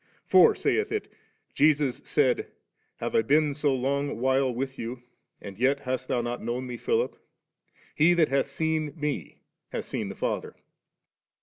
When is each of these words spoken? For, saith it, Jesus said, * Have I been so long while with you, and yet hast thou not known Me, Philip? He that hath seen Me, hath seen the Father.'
For, 0.25 0.55
saith 0.55 0.91
it, 0.91 1.13
Jesus 1.53 2.01
said, 2.03 2.47
* 2.73 2.97
Have 3.01 3.13
I 3.13 3.21
been 3.21 3.53
so 3.53 3.71
long 3.75 4.19
while 4.19 4.51
with 4.51 4.79
you, 4.79 5.03
and 5.39 5.59
yet 5.59 5.81
hast 5.81 6.07
thou 6.07 6.21
not 6.21 6.41
known 6.41 6.65
Me, 6.65 6.75
Philip? 6.75 7.23
He 7.93 8.15
that 8.15 8.29
hath 8.29 8.49
seen 8.49 8.93
Me, 8.95 9.43
hath 9.69 9.85
seen 9.85 10.09
the 10.09 10.15
Father.' 10.15 10.55